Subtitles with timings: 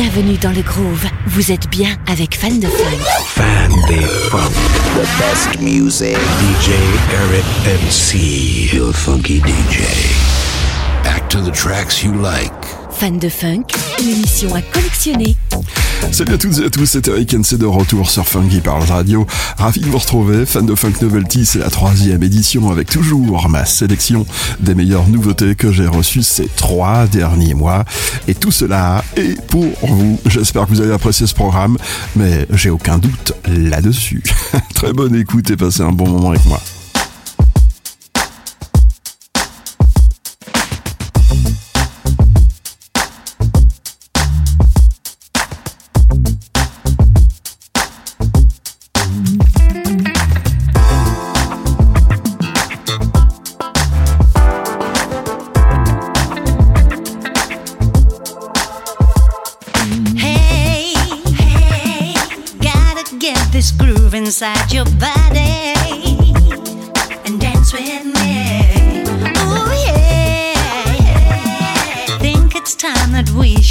[0.00, 1.06] Bienvenue dans le groove.
[1.26, 2.98] Vous êtes bien avec Fan de Funk.
[3.34, 4.52] Fan de Funk.
[4.94, 6.16] The best music.
[6.38, 6.70] DJ
[7.12, 8.72] Eric MC.
[8.76, 9.82] Your funky DJ.
[11.02, 12.52] Back to the tracks you like.
[12.92, 15.36] Fan de Funk, une émission à collectionner.
[16.12, 19.26] Salut à toutes et à tous, c'est Eric c'est de retour sur Funky Parle Radio.
[19.56, 23.64] Ravi de vous retrouver, fan de Funk Novelty, c'est la troisième édition avec toujours ma
[23.64, 24.26] sélection
[24.60, 27.84] des meilleures nouveautés que j'ai reçues ces trois derniers mois.
[28.26, 30.18] Et tout cela est pour vous.
[30.26, 31.76] J'espère que vous avez apprécié ce programme,
[32.16, 34.22] mais j'ai aucun doute là-dessus.
[34.74, 36.60] Très bonne écoute et passez un bon moment avec moi.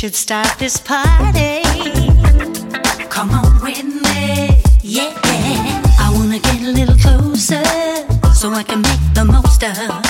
[0.08, 1.64] Should start this party.
[3.10, 5.12] Come on with me, yeah.
[6.00, 7.66] I wanna get a little closer
[8.34, 10.07] so I can make the most of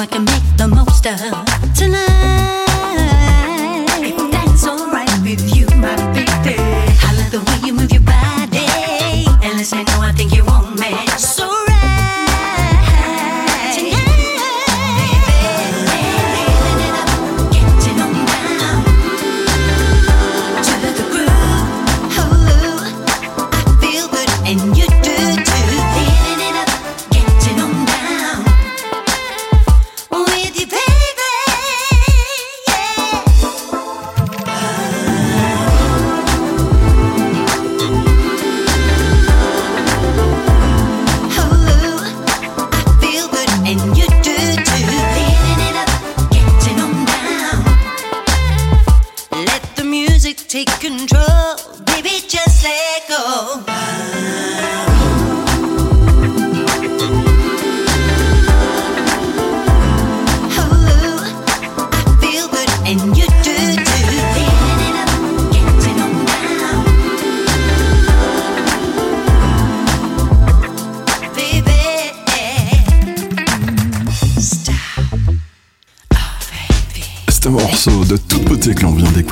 [0.00, 2.09] I can make the most of tonight.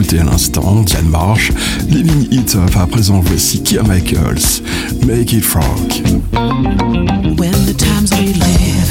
[0.09, 1.53] écouté à l'instant Diane Marsh,
[1.89, 2.77] Living It Up.
[2.77, 4.63] À présent, voici Kia Michaels,
[5.07, 6.03] Make It Rock.
[7.37, 8.91] When the times we live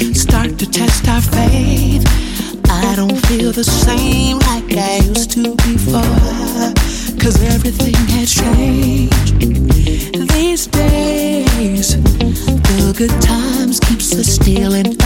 [0.00, 2.04] in start to test our faith,
[2.70, 6.02] I don't feel the same like I used to before.
[7.20, 9.38] Cause everything has changed
[10.32, 11.96] these days.
[11.96, 14.96] The good times keeps us stealing.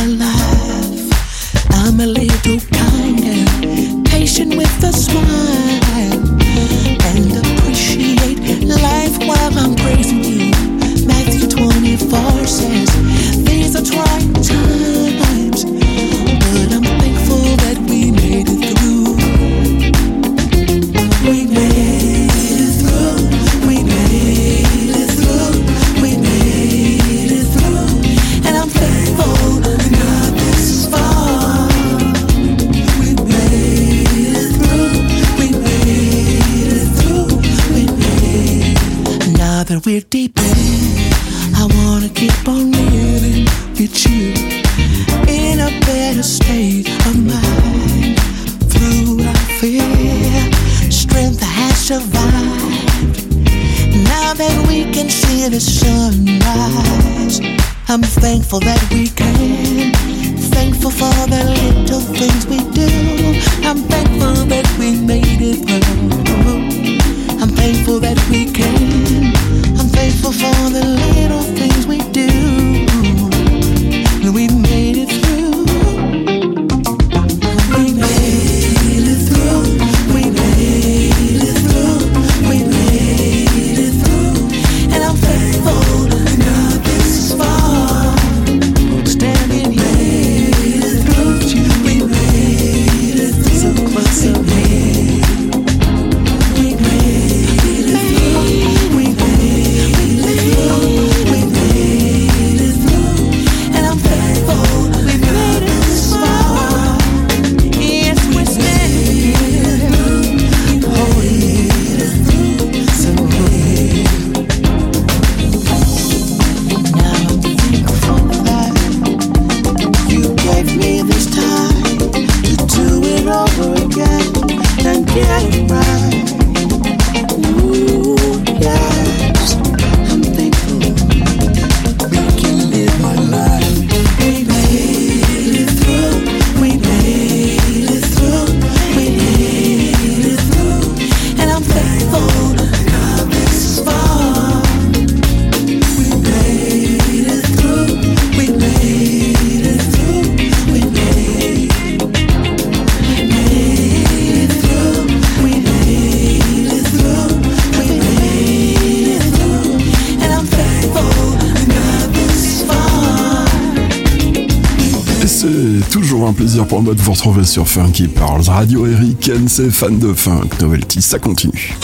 [166.83, 171.75] mode vous retrouvez sur Funky Pearls, Radio Eric, NC, fan de funk, novelty, ça continue.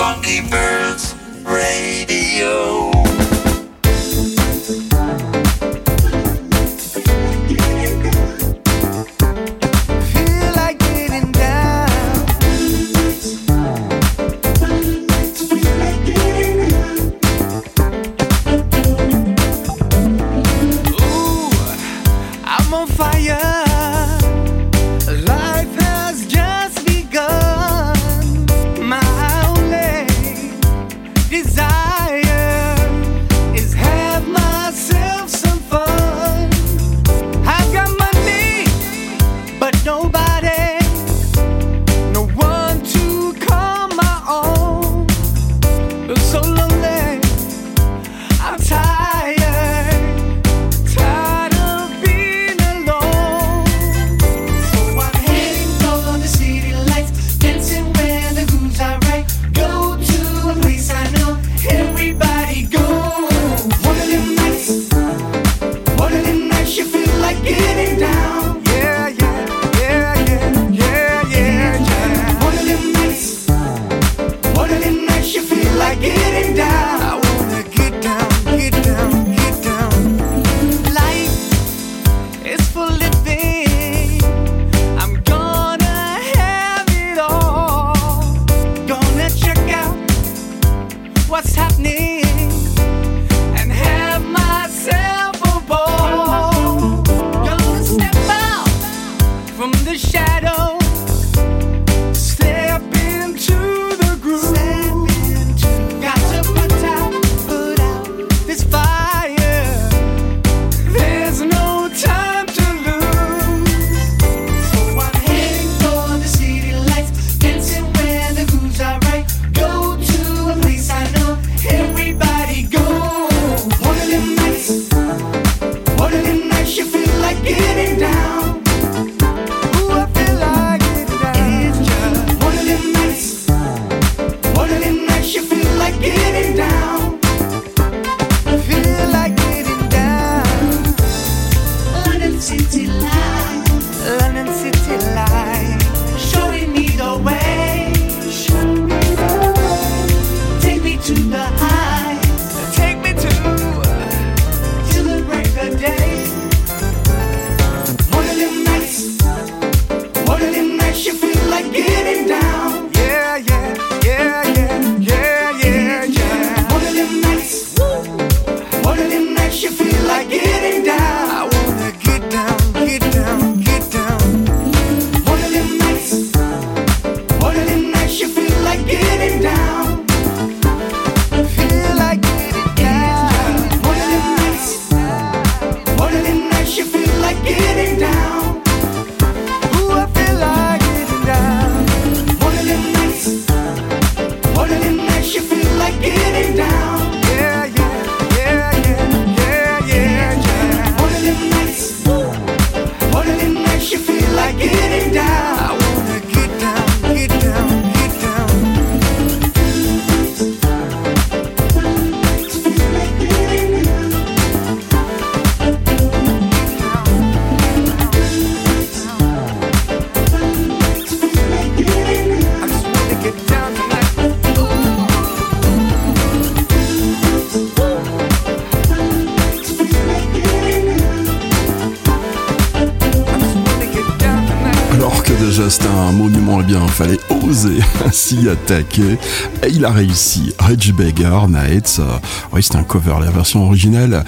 [238.45, 239.19] s'y attaquer.
[239.63, 240.55] Et il a réussi.
[240.59, 241.97] Reggie Beggar, Nights.
[241.99, 242.19] Euh,
[242.53, 243.17] oui, c'est un cover.
[243.21, 244.25] La version originale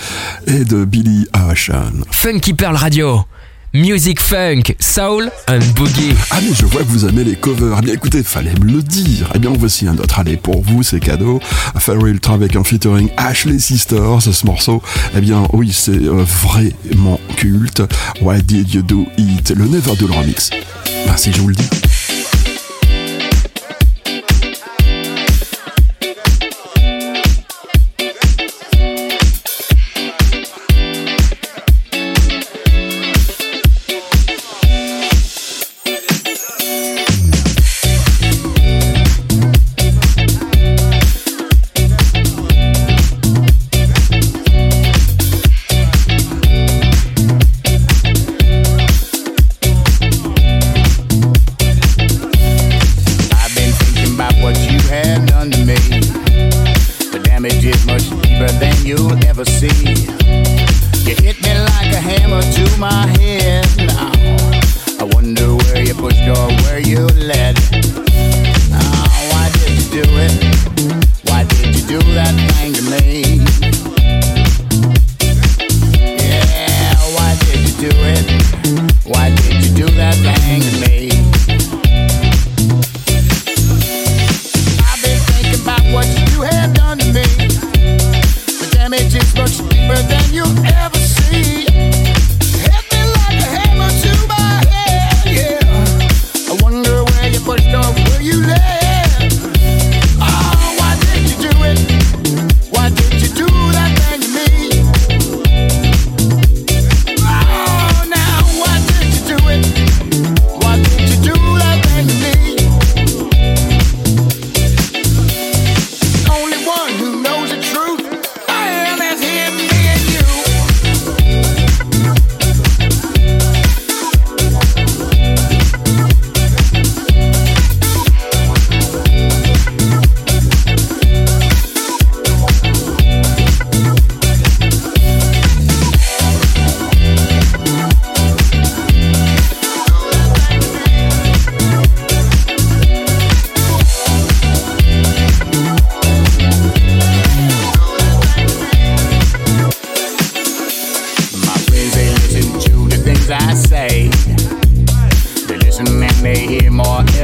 [0.46, 2.04] est de Billy Ocean.
[2.11, 3.25] Funky Pearl Radio.
[3.75, 6.14] Music Funk, Soul and Boogie.
[6.30, 7.76] Ah mais je vois que vous aimez les covers.
[7.78, 9.30] Eh bien écoutez, fallait me le dire.
[9.35, 10.18] Eh bien voici un autre.
[10.18, 11.40] Allez, pour vous, c'est cadeau.
[11.78, 14.23] Pharrell Travac en featuring Ashley Sisters.
[14.23, 14.80] Ce morceau,
[15.14, 17.82] eh bien oui, c'est euh, vraiment culte.
[18.23, 19.50] Why did you do it?
[19.50, 20.49] Le Never Do remix.
[21.06, 21.68] Ben si je vous le dis.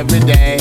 [0.03, 0.52] every day.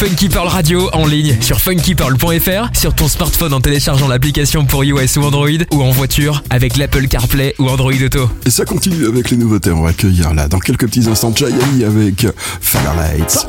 [0.00, 5.18] Funky Pearl Radio en ligne sur funkypearl.fr, sur ton smartphone en téléchargeant l'application pour iOS
[5.18, 8.30] ou Android, ou en voiture avec l'Apple CarPlay ou Android Auto.
[8.46, 9.72] Et ça continue avec les nouveautés.
[9.72, 12.26] On va accueillir là dans quelques petits instants Jayani avec
[12.62, 13.46] Firelights.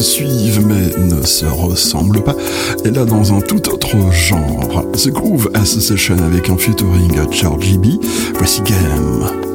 [0.00, 2.36] suivent mais ne se ressemblent pas,
[2.84, 4.84] et là dans un tout autre genre.
[4.92, 7.86] The Groove Association avec un featuring à Charlie B.
[8.34, 9.45] Voici Game.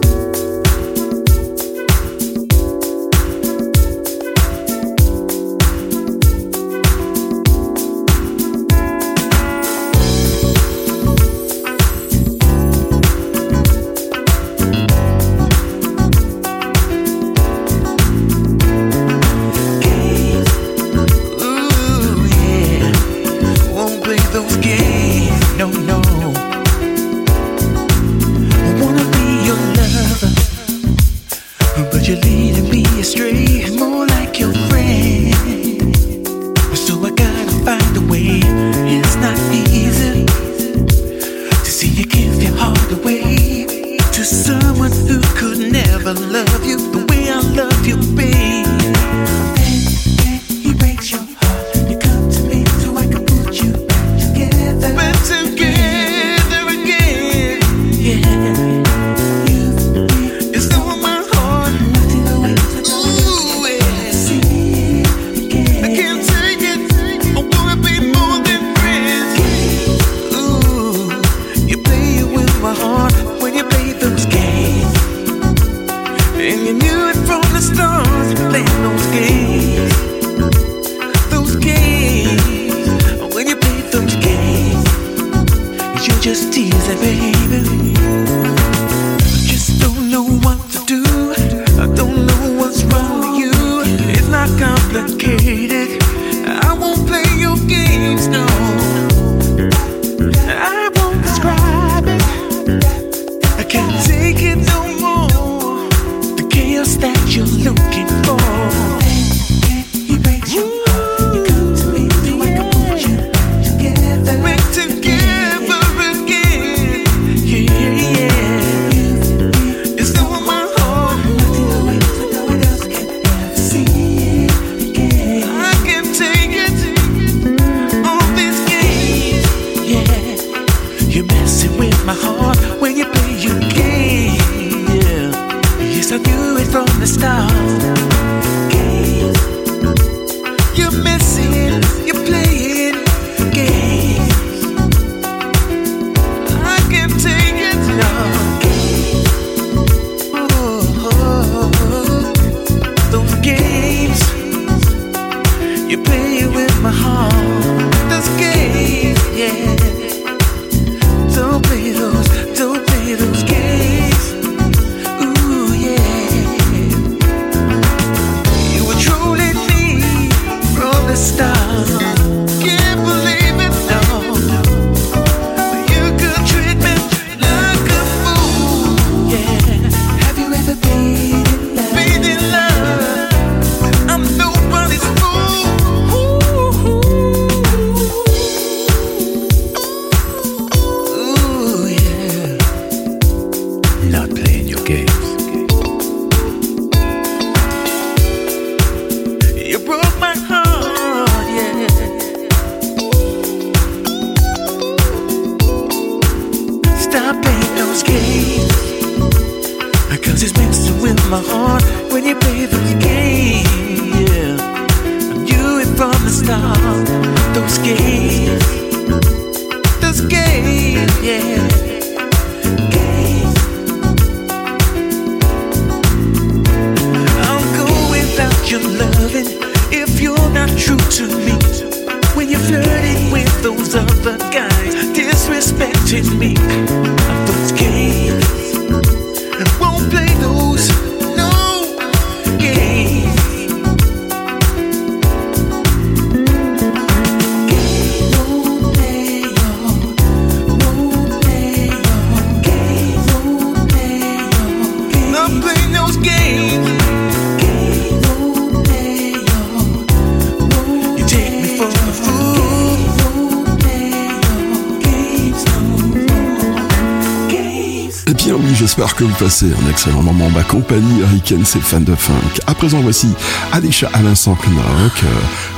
[268.94, 272.60] J'espère que vous passez un excellent moment en ma compagnie Riken, c'est fan de funk.
[272.68, 273.30] À présent, voici
[273.72, 275.28] Alicia à l'instant Knock, euh,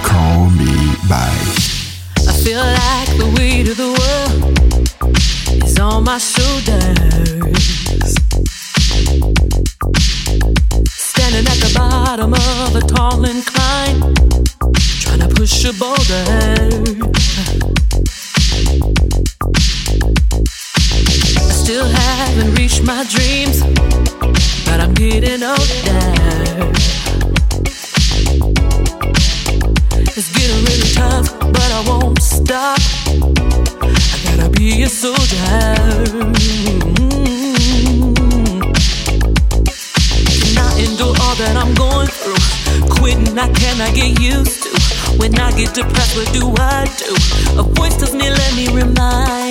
[0.04, 0.66] Call Me
[1.04, 1.14] By.
[2.28, 4.58] I feel like the weight of the world
[5.64, 6.96] is on my shoulders.
[10.90, 14.16] Standing at the bottom of a tall incline,
[15.02, 17.04] trying to push a boulder.
[21.64, 23.64] still haven't reached my dreams,
[24.66, 26.04] but I'm getting older.
[30.18, 32.80] It's getting really tough, but I won't stop.
[33.80, 35.64] I gotta be a soldier.
[40.44, 42.90] Can I endure all that I'm going through?
[42.90, 44.70] Quitting, I cannot get used to.
[45.18, 47.16] When I get depressed, what do I do?
[47.58, 49.43] A voice tells me, let me remind.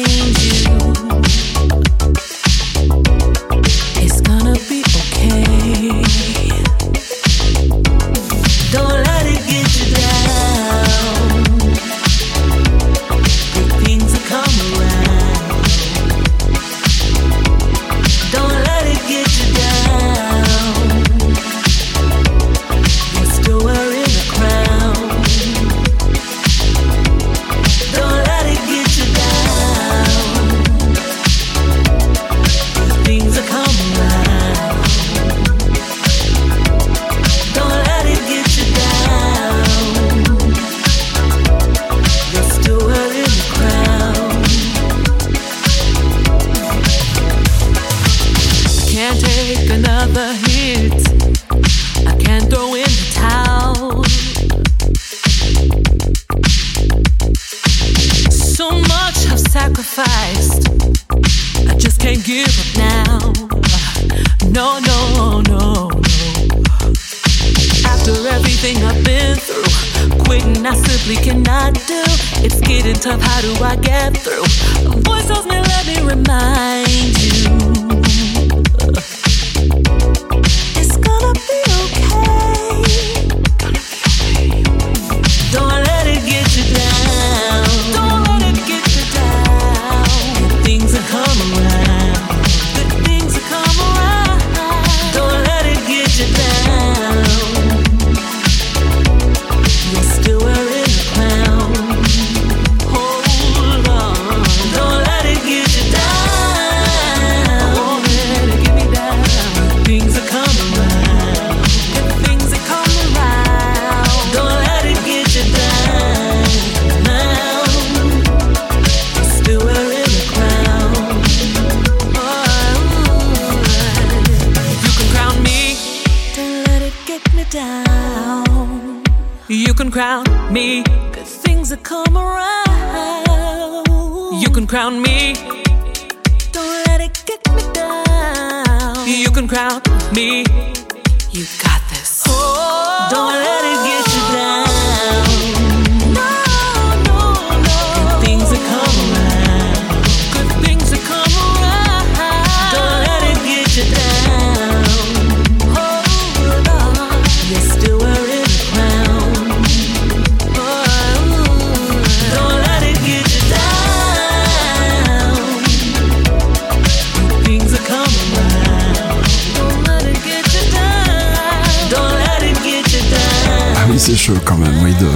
[174.53, 175.09] quand même, oui, de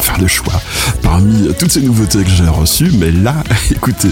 [0.00, 0.60] faire le choix
[1.02, 2.90] parmi toutes ces nouveautés que j'ai reçues.
[2.98, 4.10] Mais là, écoutez,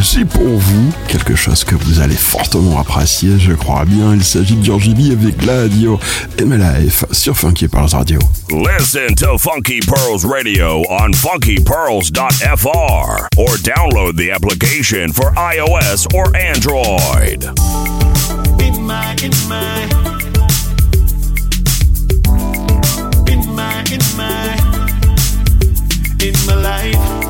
[0.00, 4.14] j'ai pour vous quelque chose que vous allez fortement apprécier, je crois bien.
[4.14, 5.98] Il s'agit de Georgie B avec Gladio
[6.38, 8.18] et Life sur Funky Pearls Radio.
[8.50, 17.44] Listen to Funky Pearls Radio on funkypearls.fr or download the application for iOS or Android.
[18.60, 20.07] In my, in my.
[23.90, 24.54] in my
[26.20, 27.27] in my life.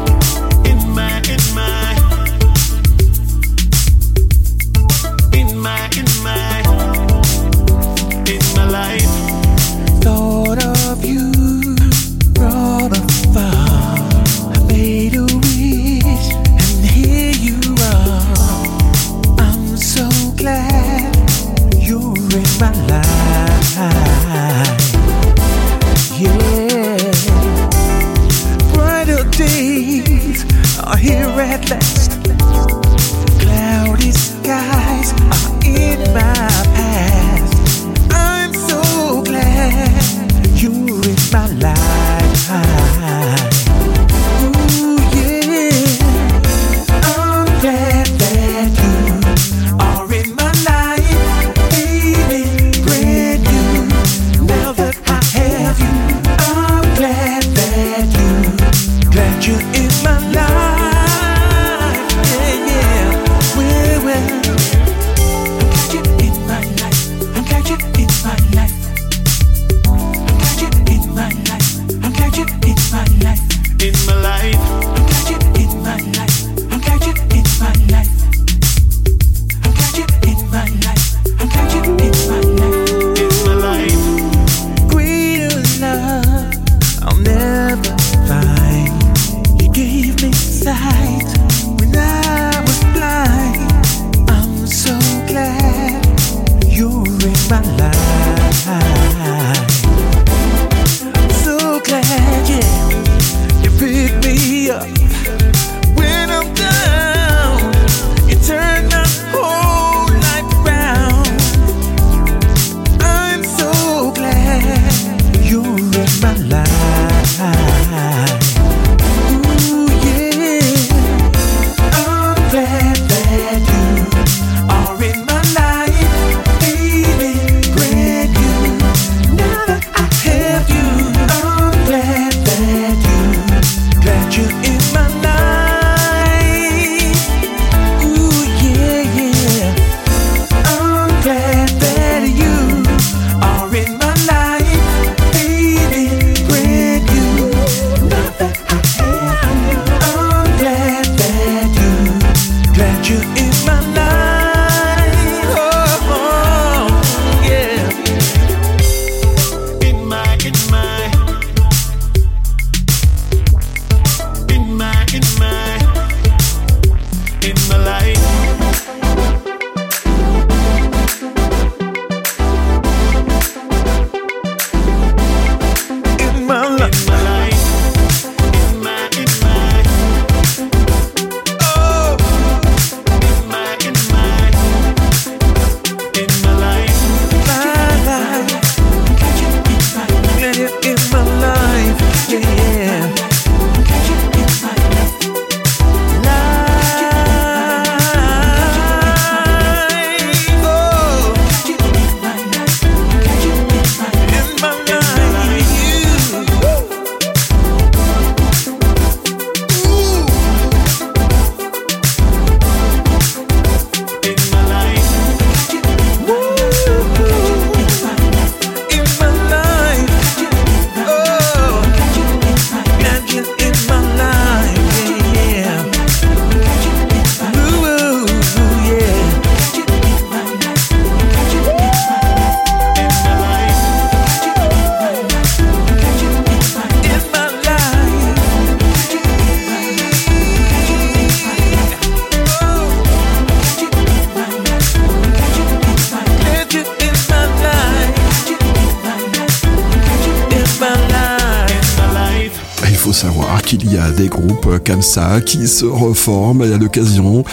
[254.98, 257.44] Comme ça qui se reforment et à l'occasion,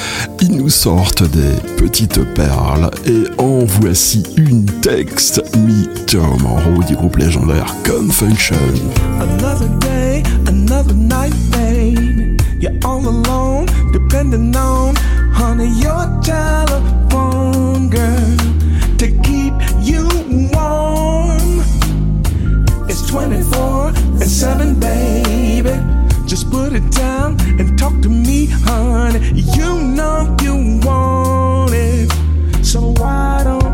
[0.42, 2.90] ils nous sortent des petites perles.
[3.06, 8.56] Et en voici une texte mi-term en haut du groupe légendaire Confunction.
[9.22, 12.42] Another day, another night, babe.
[12.60, 14.96] You're all alone, depending on,
[15.32, 18.38] honey, your telephone girl
[18.98, 20.08] to keep you
[20.52, 21.62] warm.
[22.90, 23.90] It's 24
[24.20, 26.05] and 7, baby.
[26.28, 29.20] Just put it down and talk to me, honey.
[29.32, 32.12] You know you want it.
[32.66, 33.65] So why don't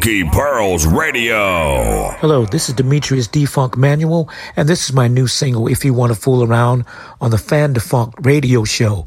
[0.00, 2.08] Funky Pearls Radio.
[2.20, 5.92] Hello, this is Demetrius Defunk Funk Manual, and this is my new single, If You
[5.92, 6.86] Want to Fool Around,
[7.20, 9.06] on the Fan Defunk radio show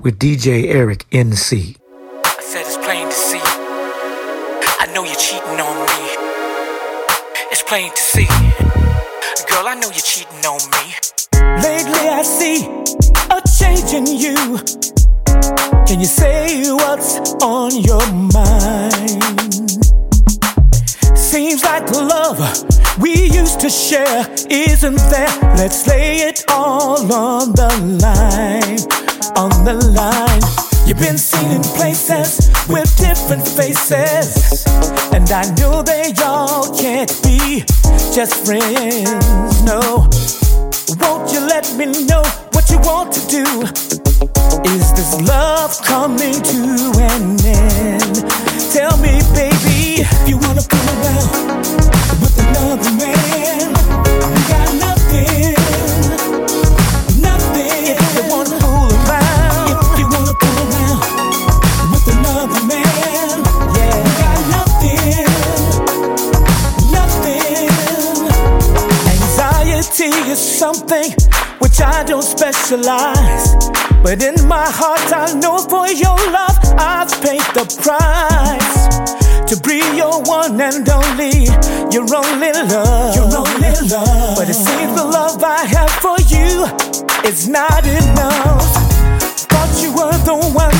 [0.00, 1.76] with DJ Eric NC.
[2.24, 3.38] I said it's plain to see.
[3.44, 6.02] I know you're cheating on me.
[7.52, 8.26] It's plain to see.
[9.46, 10.83] Girl, I know you're cheating on me.
[23.88, 25.28] Share isn't there.
[25.56, 27.68] Let's lay it all on the
[28.00, 28.80] line,
[29.36, 30.40] on the line.
[30.86, 34.64] You've been seen in places with different faces,
[35.12, 37.64] and I know they all can't be
[38.14, 39.62] just friends.
[39.62, 40.08] No,
[41.00, 42.22] won't you let me know
[72.84, 73.56] lies.
[74.02, 78.74] But in my heart, I know for your love, I've paid the price.
[79.48, 81.48] To be your one and only,
[81.90, 83.16] your only love.
[83.16, 84.36] Your only love.
[84.36, 86.68] But it seems the love I have for you
[87.24, 88.68] is not enough.
[89.48, 90.73] Thought you were the one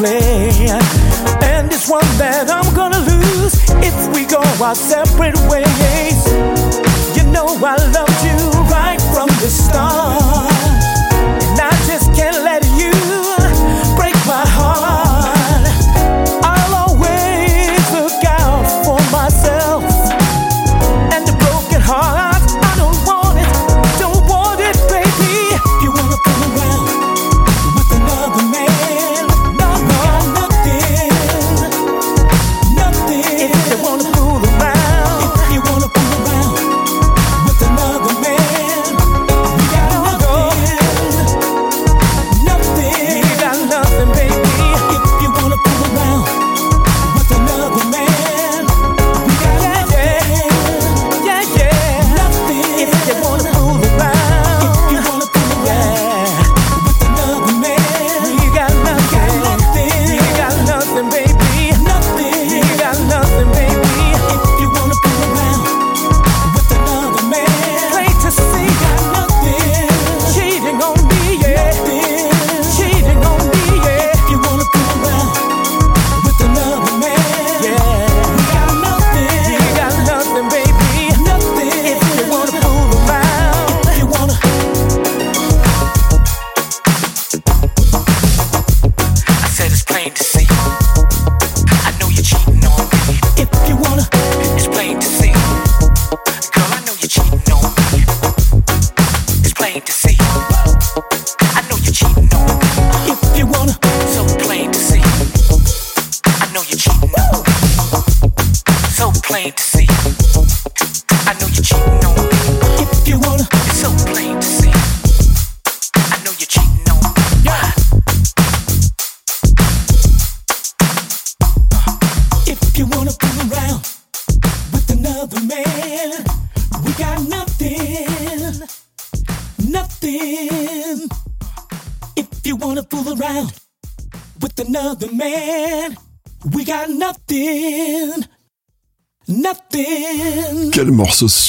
[0.00, 0.48] play.
[1.44, 6.20] And it's one that I'm gonna lose if we go our separate ways.
[7.16, 8.38] You know I loved you
[8.72, 10.59] right from the start.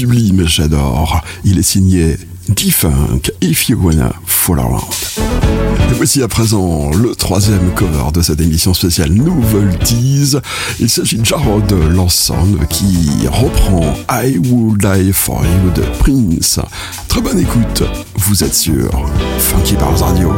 [0.02, 1.22] sublime, j'adore.
[1.43, 2.18] Il est signé
[2.49, 4.82] D-Funk, If You Wanna Fall Around.
[5.91, 10.41] Et voici à présent le troisième cover de cette émission spéciale Nouvelle Tease.
[10.80, 16.60] Il s'agit de Jarrod Lanson qui reprend I Will Die For You de Prince.
[17.08, 17.84] Très bonne écoute,
[18.16, 18.89] vous êtes sûr.
[19.38, 20.32] Funky Bars Radio.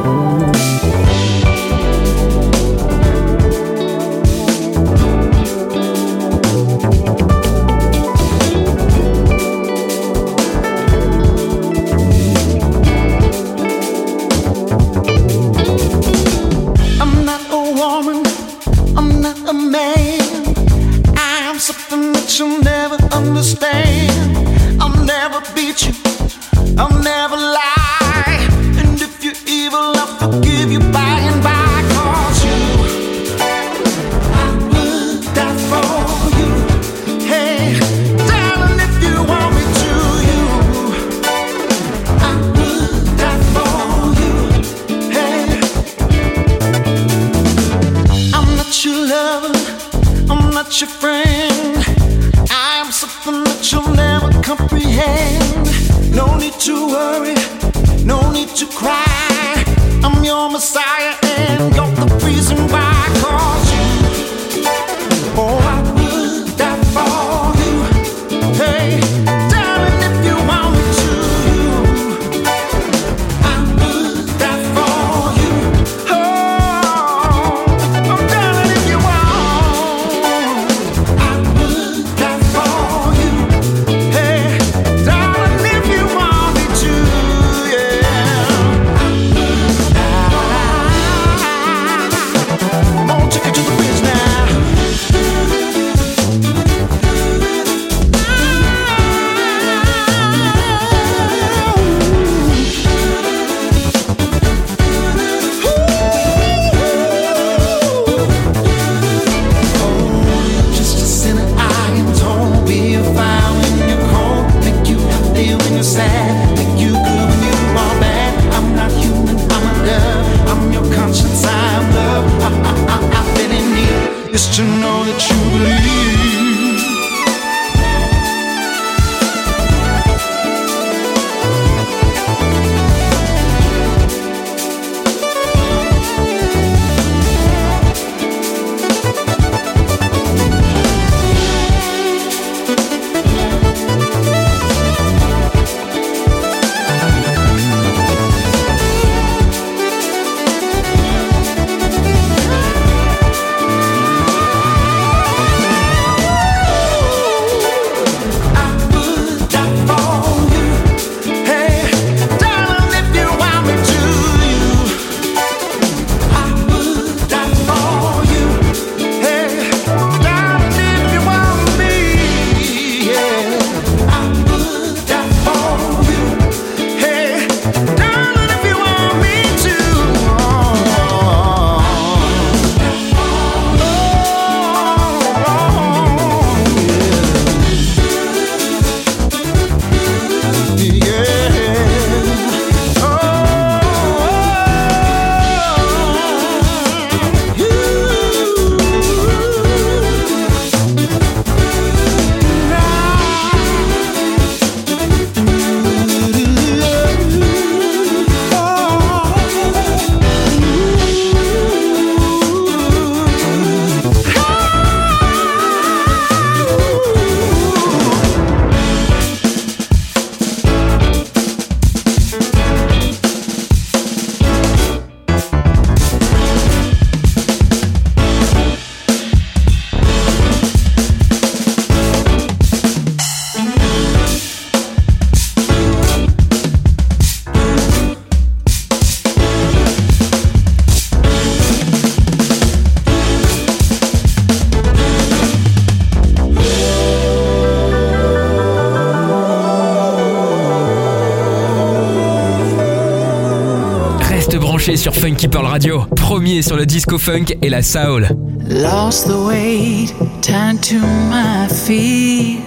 [255.04, 258.26] sur Funky Pearl Radio, premier sur le disco funk et la soul.
[258.70, 260.96] Lost the weight, tied to
[261.30, 262.60] my feet,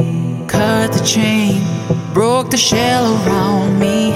[0.46, 1.62] cut the chain,
[2.12, 4.12] broke the shell around me.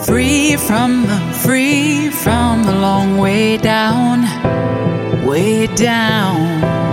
[0.00, 4.24] Free from the, free from the long way down,
[5.24, 6.83] way down.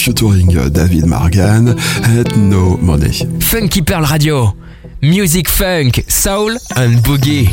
[0.00, 1.76] featuring euh, David Morgan,
[2.16, 3.26] et No Money.
[3.40, 4.54] Funky Pearl Radio,
[5.02, 7.48] music funk, soul and boogie.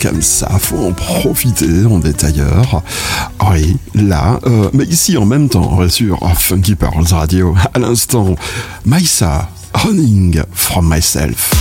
[0.00, 2.82] comme ça, faut en profiter en détailleur.
[3.38, 7.78] Ah oui, là, euh, mais ici en même temps, sur ah, Funky Pearls Radio, à
[7.78, 8.34] l'instant,
[8.86, 11.59] Maïsa, Running from Myself.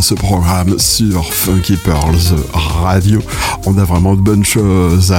[0.00, 3.20] dans ce programme sur Funky Pearls Radio.
[3.66, 5.14] On a vraiment de bonnes choses.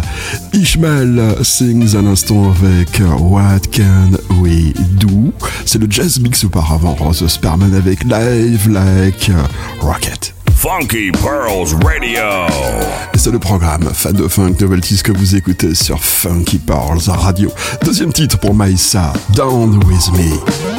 [0.53, 5.31] Ishmael sings à l'instant avec What Can We Do?
[5.67, 6.95] C'est le jazz mix auparavant.
[6.95, 9.31] Rose Sperman avec Live Like
[9.81, 10.33] Rocket.
[10.55, 12.47] Funky Pearls Radio.
[13.13, 17.51] C'est le programme Fan de Funk Novelties que vous écoutez sur Funky Pearls Radio.
[17.85, 20.70] Deuxième titre pour Maïssa, Down With Me.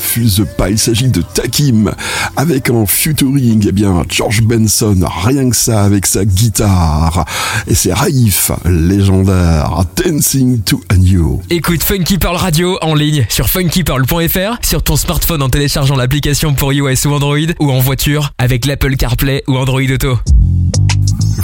[0.00, 0.70] refuse pas.
[0.70, 1.92] Il s'agit de Takim,
[2.36, 7.26] avec en futuring eh bien, George Benson, rien que ça, avec sa guitare.
[7.66, 11.42] Et c'est Raif, légendaire, Dancing to a New.
[11.50, 16.72] Écoute Funky Pearl Radio en ligne sur funkypearl.fr, sur ton smartphone en téléchargeant l'application pour
[16.72, 20.18] iOS ou Android, ou en voiture avec l'Apple CarPlay ou Android Auto.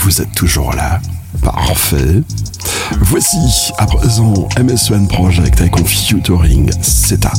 [0.01, 1.01] Vous êtes toujours là.
[1.43, 2.23] Parfait.
[3.03, 7.33] Voici à présent MS One Project avec un c'est CETA.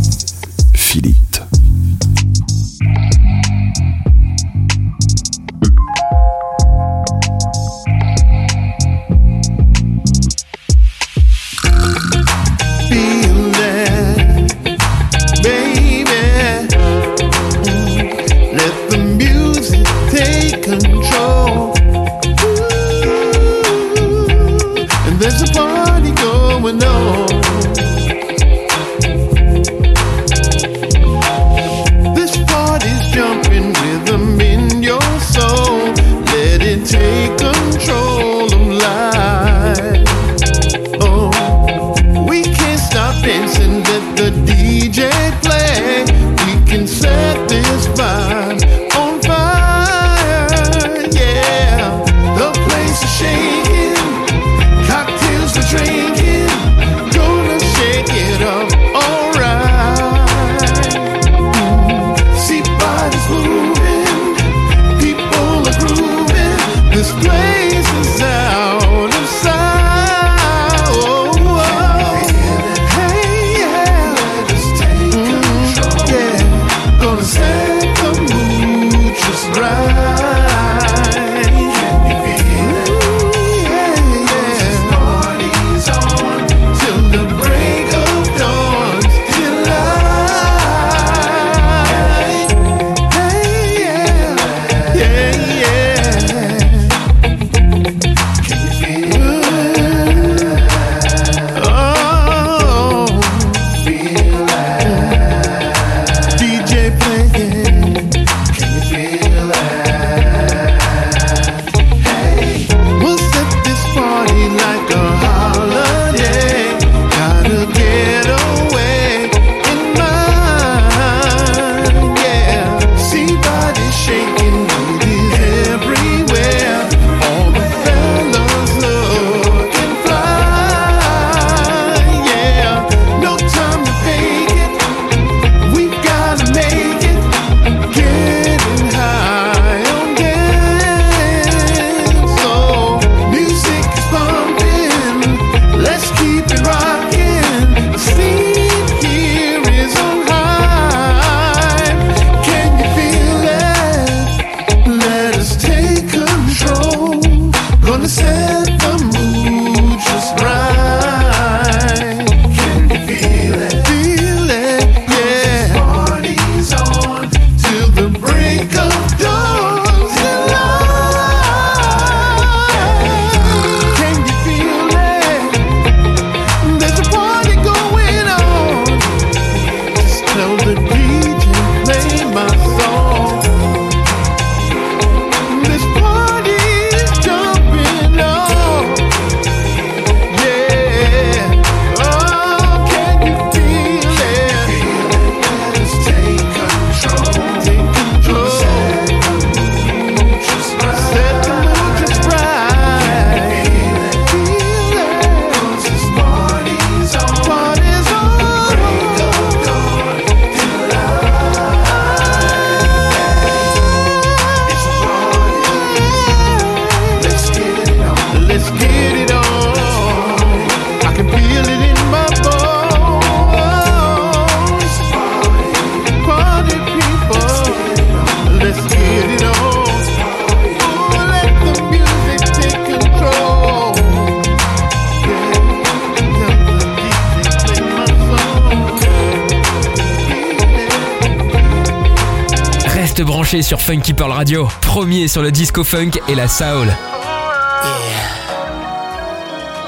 [244.47, 246.87] Radio, premier sur le disco funk et la soul.
[246.87, 246.95] Yeah.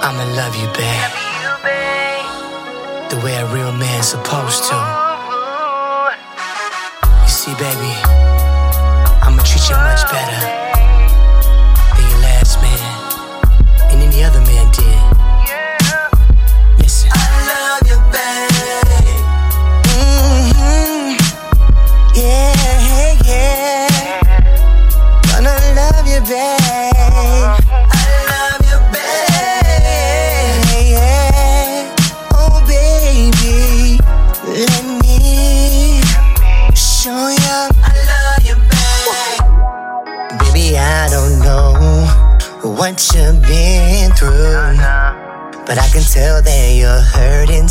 [0.03, 1.13] I'ma love you, babe.
[3.07, 4.75] The way a real man's supposed to.
[7.21, 7.95] You see, baby,
[9.23, 10.58] I'ma treat you much better.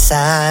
[0.09, 0.48] side.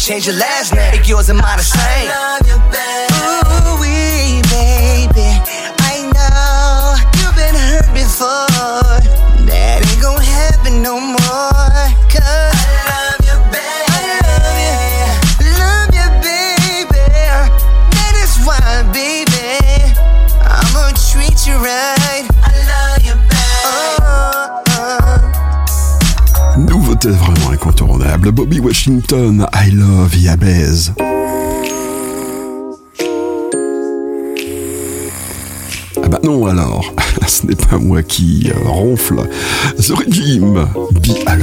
[0.00, 0.90] change your last name.
[0.92, 2.10] Make yours and mine the same.
[2.10, 3.20] I love you, baby.
[3.20, 5.28] Ooh, wee, baby.
[5.78, 8.48] I know you've been hurt before.
[9.46, 11.18] That ain't gonna happen no more.
[12.10, 12.50] Cause
[21.62, 22.00] Right.
[27.02, 29.46] Vraiment incontournable, Bobby Washington
[37.80, 39.28] moi qui euh, ronfle.
[39.76, 41.36] The Regime, Be a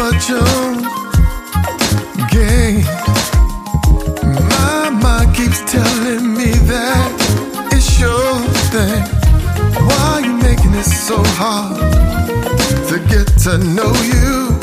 [0.00, 0.80] on
[2.30, 2.84] game.
[4.48, 8.40] My mind keeps telling me that it's your
[8.72, 9.02] thing.
[9.88, 11.76] Why you making it so hard
[12.88, 14.56] to get to know you?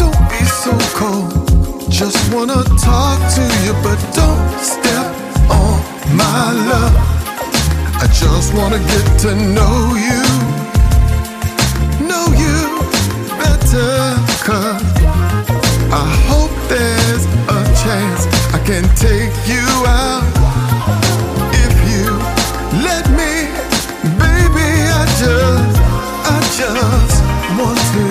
[0.00, 1.90] Don't be so cold.
[1.90, 5.12] Just wanna talk to you, but don't step
[5.50, 5.76] on
[6.16, 6.96] my love.
[8.00, 10.65] I just wanna get to know you.
[14.42, 14.82] Cause
[15.92, 18.22] I hope there's a chance
[18.54, 20.24] I can take you out.
[21.64, 22.08] If you
[22.88, 23.32] let me,
[24.22, 25.76] baby, I just,
[26.24, 27.16] I just
[27.58, 28.05] want to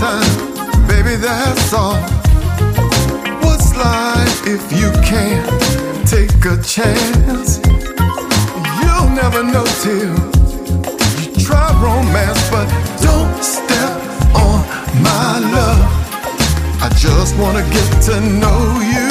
[0.00, 2.00] your baby, that's all.
[3.44, 5.46] What's life if you can't
[6.08, 7.60] take a chance?
[8.80, 12.66] You'll never know till you try romance, but
[13.02, 13.92] don't step
[14.34, 14.64] on
[15.02, 15.82] my love.
[16.82, 18.60] I just wanna get to know
[18.94, 19.09] you,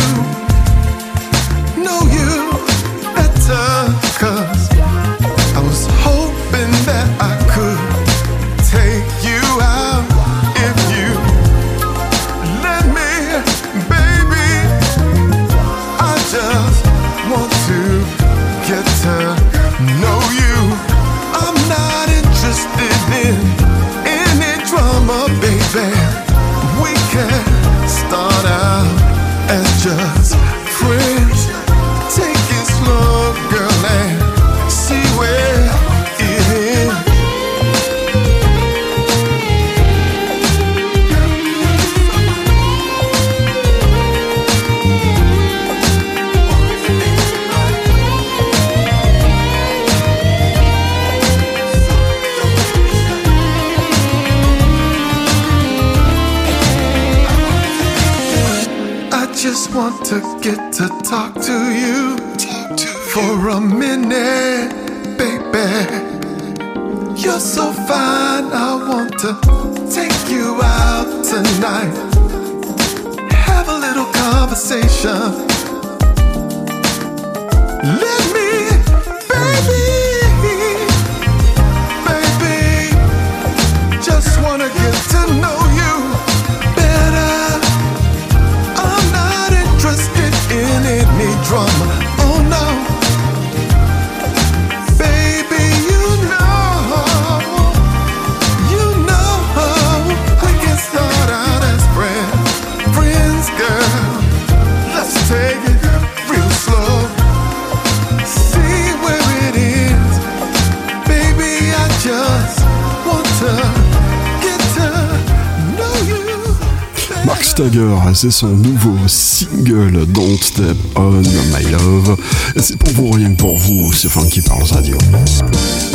[118.21, 122.17] c'est son nouveau single Don't Step On My Love.
[122.57, 124.97] C'est pour vous, rien que pour vous, sur Funky Parles Radio.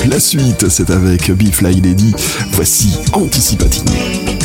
[0.08, 2.14] La suite, c'est avec B-Fly Lady.
[2.52, 4.43] Voici Anticipatine.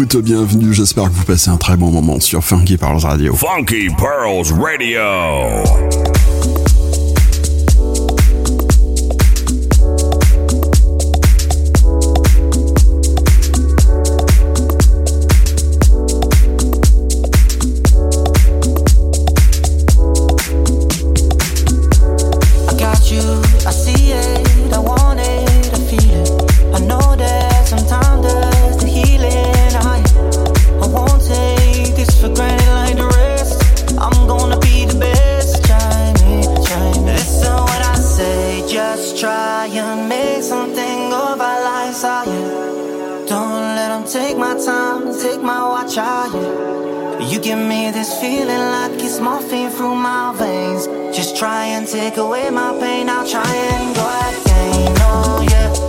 [0.00, 0.72] écoute, bienvenue.
[0.72, 3.34] J'espère que vous passez un très bon moment sur Funky Pearls Radio.
[3.34, 6.17] Funky Pearls Radio.
[48.20, 50.86] feeling like it's morphing through my veins.
[51.16, 53.08] Just try and take away my pain.
[53.08, 54.96] I'll try and go again.
[55.00, 55.87] Oh yeah.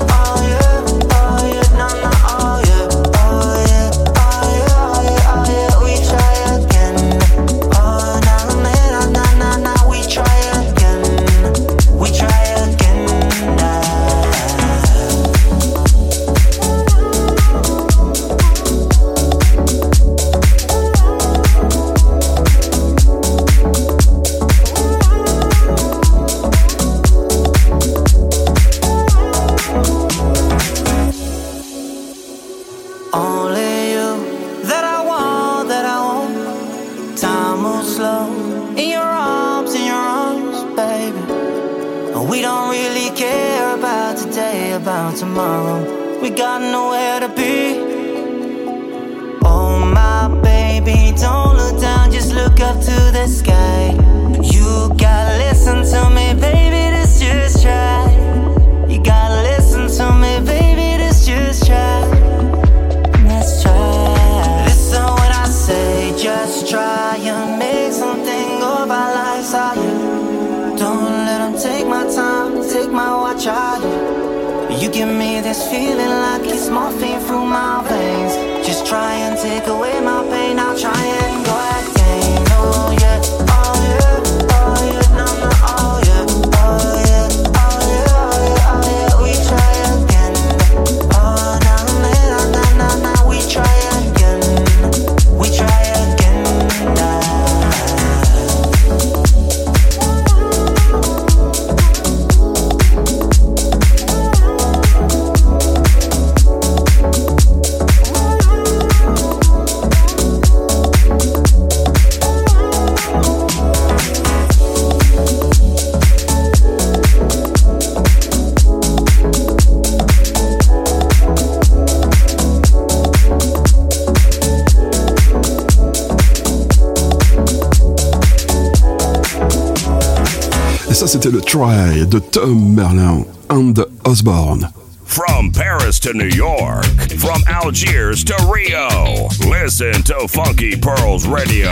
[132.31, 134.67] Tom Merlin and Osborne.
[135.05, 136.85] From Paris to New York,
[137.17, 141.71] from Algiers to Rio, listen to Funky Pearls Radio.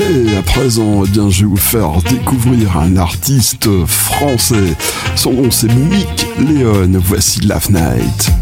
[0.00, 4.76] Allez, à présent, eh bien, je vais vous faire découvrir un artiste français.
[5.16, 6.90] Son nom c'est Mick Léon.
[7.00, 8.37] Voici Love Night.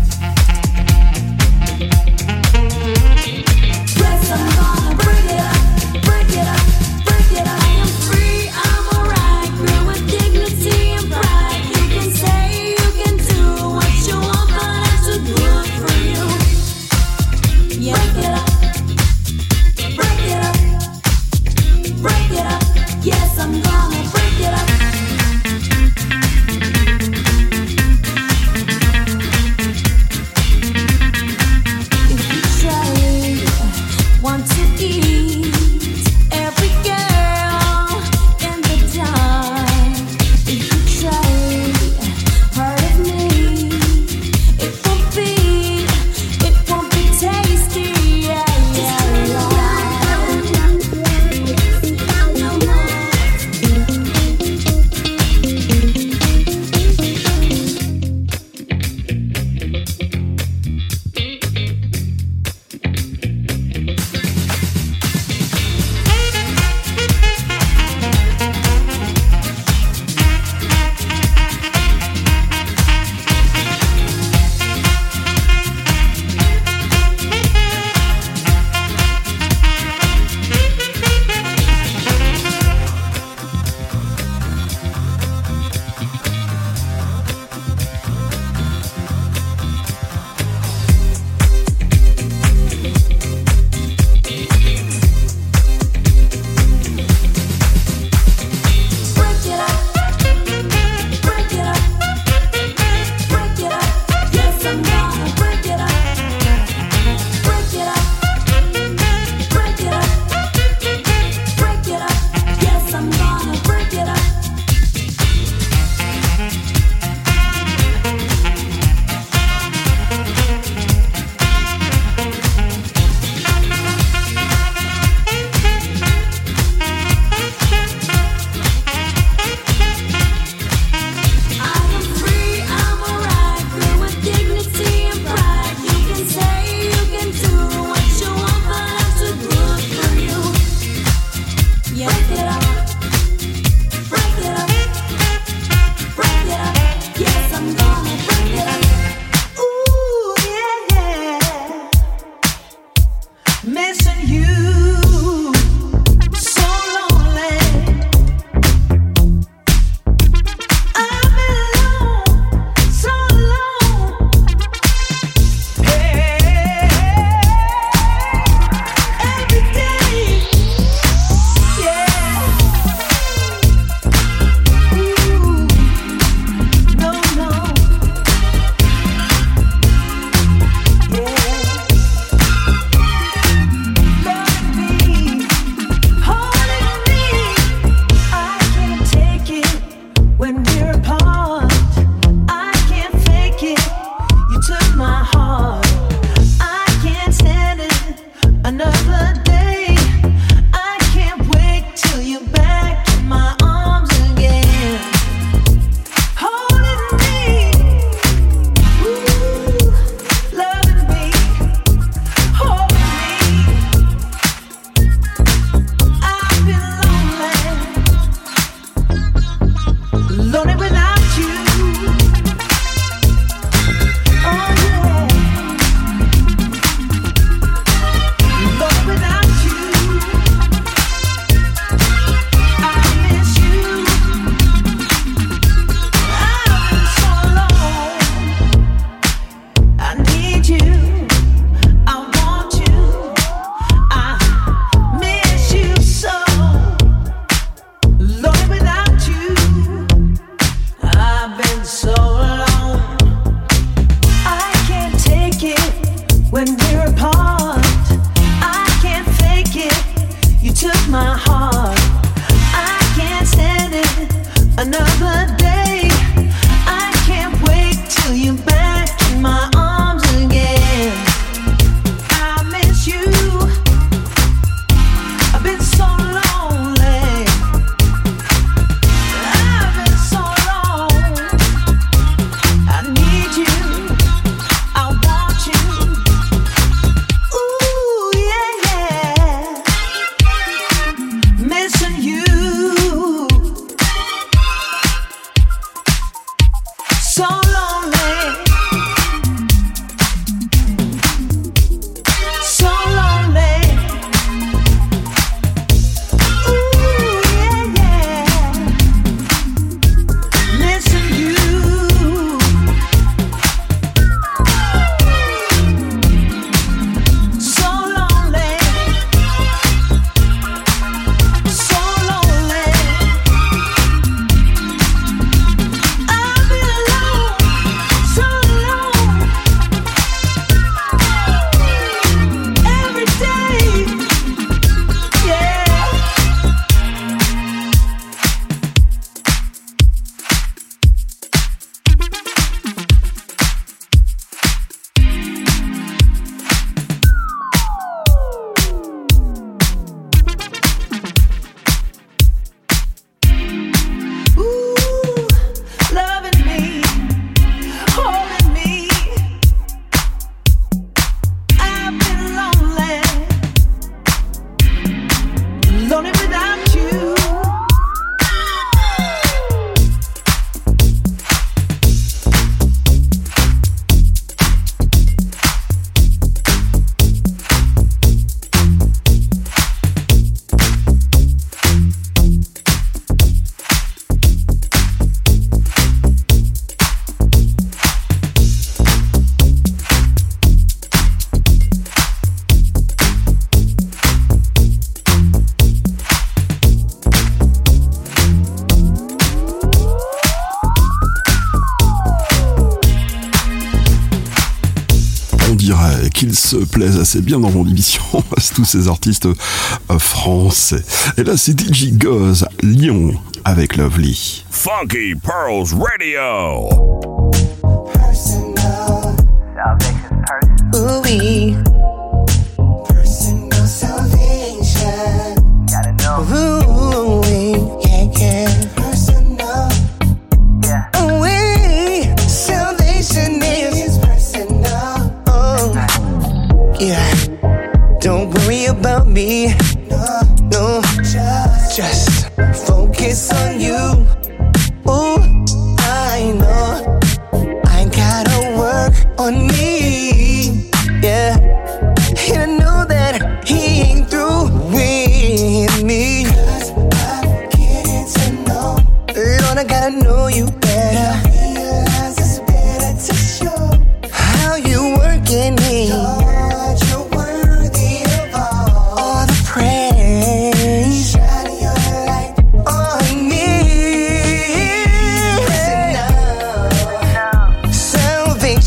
[406.97, 408.23] plaisent assez bien dans mon émission,
[408.74, 411.05] tous ces artistes euh, français.
[411.36, 413.35] Et là, c'est DJ Goz, Lyon,
[413.66, 414.64] avec Lovely.
[414.70, 417.06] Funky Pearls Radio.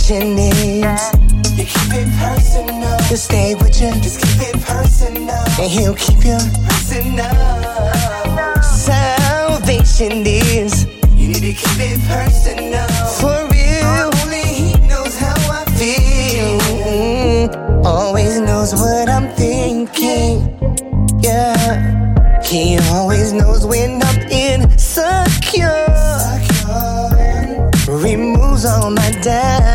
[0.09, 1.11] your needs.
[1.55, 2.97] You keep it personal.
[3.09, 3.91] You stay with you.
[4.01, 5.43] Just keep it personal.
[5.59, 7.29] And he'll keep you personal.
[8.63, 10.85] Salvation is.
[11.13, 12.87] You need to keep it personal.
[13.19, 14.09] For real.
[14.23, 16.57] Only he knows how I feel.
[16.57, 17.85] Mm-hmm.
[17.85, 20.57] Always knows what I'm thinking.
[21.21, 22.41] Yeah.
[22.43, 25.85] He always knows when I'm insecure.
[27.87, 29.68] Removes all my doubts.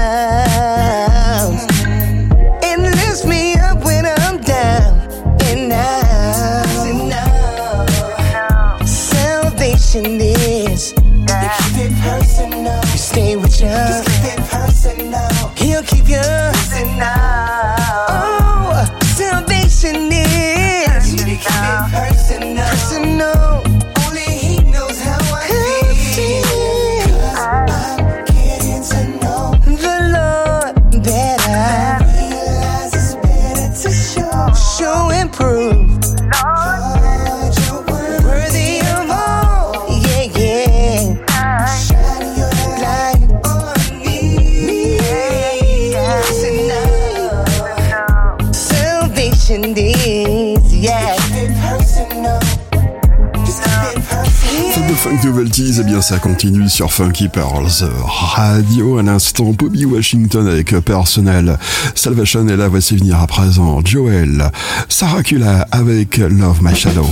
[55.81, 58.99] et bien ça continue sur Funky Pearls euh, Radio.
[58.99, 61.59] À l'instant, Bobby Washington avec Personnel.
[61.95, 64.51] Salvation est là, voici venir à présent Joel,
[64.89, 67.07] Sarah Kula avec Love My Shadow.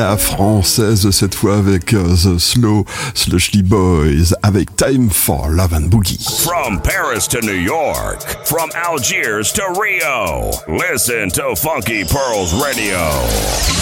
[0.00, 5.88] La française, cette fois avec euh, The Slow Slushy Boys, avec Time for Love and
[5.90, 6.26] Boogie.
[6.42, 13.79] From Paris to New York, from Algiers to Rio, listen to Funky Pearls Radio.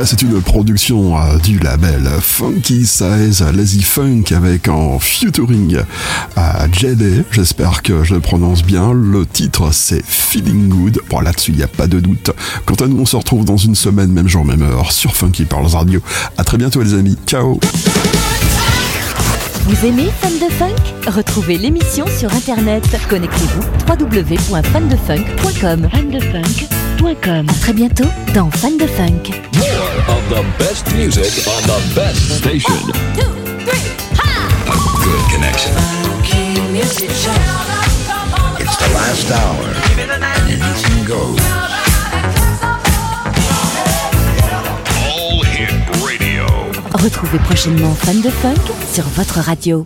[0.00, 5.76] Là, c'est une production euh, du label Funky Size Lazy Funk avec en featuring
[6.36, 7.22] à Jelly.
[7.30, 8.94] J'espère que je le prononce bien.
[8.94, 11.00] Le titre, c'est Feeling Good.
[11.10, 12.30] Bon, là-dessus, il n'y a pas de doute.
[12.64, 15.44] Quant à nous, on se retrouve dans une semaine, même jour, même heure, sur Funky
[15.44, 16.00] Pearls Radio.
[16.38, 17.18] À très bientôt, les amis.
[17.26, 17.60] Ciao!
[19.66, 20.76] Vous aimez Fan de Funk?
[21.08, 22.88] Retrouvez l'émission sur internet.
[23.10, 25.88] Connectez-vous www.fandefunk.com.
[25.92, 27.46] Fandefunk.com.
[27.48, 29.49] À très bientôt dans Fan de Funk.
[30.30, 32.72] The best music on the best station.
[34.64, 35.72] A good connection.
[36.72, 37.00] It's
[38.76, 40.12] the last hour, and
[40.46, 41.40] anything goes.
[45.04, 45.72] All Hit
[46.06, 46.46] Radio.
[46.94, 49.84] Retrouvez prochainement Fan de Funk sur votre radio.